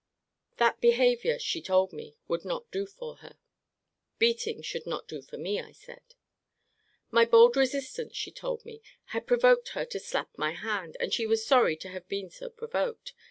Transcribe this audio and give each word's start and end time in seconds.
That 0.57 0.81
behaviour, 0.81 1.37
she 1.37 1.61
told 1.61 1.93
me, 1.93 2.15
should 2.27 2.43
not 2.43 2.71
do 2.71 2.87
for 2.87 3.17
her. 3.17 3.37
Beating 4.17 4.63
should 4.63 4.87
not 4.87 5.07
do 5.07 5.21
for 5.21 5.37
me, 5.37 5.61
I 5.61 5.73
said. 5.73 6.15
My 7.11 7.23
bold 7.23 7.55
resistance, 7.55 8.15
she 8.15 8.31
told 8.31 8.65
me, 8.65 8.81
had 9.13 9.27
provoked 9.27 9.69
her 9.77 9.85
to 9.85 9.99
slap 9.99 10.35
my 10.39 10.53
hand; 10.53 10.97
and 10.99 11.13
she 11.13 11.27
was 11.27 11.45
sorry 11.45 11.75
to 11.77 11.89
have 11.89 12.07
been 12.07 12.31
so 12.31 12.49
provoked. 12.49 13.13